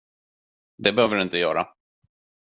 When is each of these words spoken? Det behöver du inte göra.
Det 0.77 0.93
behöver 0.93 1.15
du 1.15 1.21
inte 1.21 1.37
göra. 1.37 1.67